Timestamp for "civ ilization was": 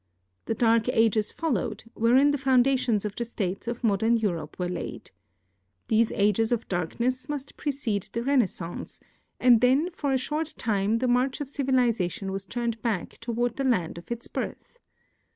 11.49-12.45